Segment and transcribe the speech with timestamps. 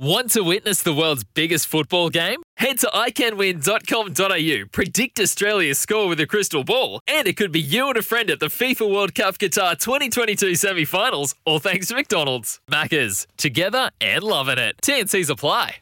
[0.00, 2.42] Want to witness the world's biggest football game?
[2.56, 7.86] Head to iCanWin.com.au, predict Australia's score with a crystal ball, and it could be you
[7.86, 11.94] and a friend at the FIFA World Cup Qatar 2022 semi finals, all thanks to
[11.94, 12.58] McDonald's.
[12.68, 14.74] Maccas, together and loving it.
[14.82, 15.76] TNC's apply.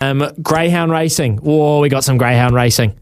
[0.00, 1.40] Um, greyhound racing.
[1.44, 2.94] Oh, we got some greyhound racing.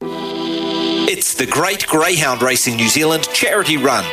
[0.00, 4.04] It's the Great Greyhound Racing New Zealand charity run.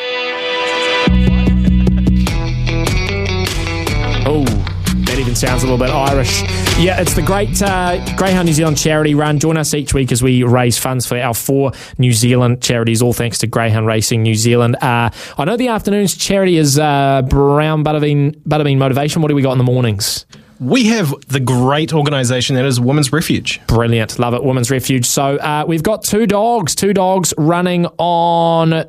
[5.39, 6.41] Sounds a little bit Irish.
[6.77, 9.39] Yeah, it's the Great uh, Greyhound New Zealand charity run.
[9.39, 13.13] Join us each week as we raise funds for our four New Zealand charities, all
[13.13, 14.75] thanks to Greyhound Racing New Zealand.
[14.83, 19.21] Uh, I know the afternoon's charity is uh, Brown Buttabean, Buttabean Motivation.
[19.21, 20.25] What do we got in the mornings?
[20.59, 23.65] We have the great organisation that is Women's Refuge.
[23.65, 24.19] Brilliant.
[24.19, 24.43] Love it.
[24.43, 25.05] Women's Refuge.
[25.05, 28.83] So uh, we've got two dogs, two dogs running on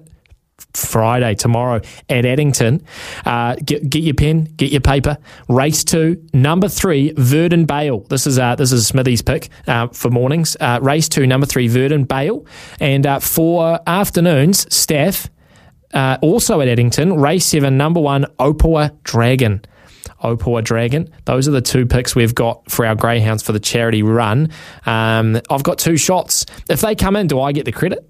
[0.75, 2.85] Friday, tomorrow at Addington.
[3.25, 5.19] Uh, get, get your pen, get your paper.
[5.49, 8.01] Race two, number three, Verdon Bale.
[8.01, 10.57] This is uh, this is Smithy's pick uh, for mornings.
[10.61, 12.47] Uh, race two, number three, Verdon Bale.
[12.79, 15.29] And uh, for afternoons, staff,
[15.93, 19.63] uh, also at Addington, race seven, number one, Opua Dragon.
[20.23, 21.09] Opua Dragon.
[21.25, 24.51] Those are the two picks we've got for our Greyhounds for the charity run.
[24.85, 26.45] Um, I've got two shots.
[26.69, 28.10] If they come in, do I get the credit?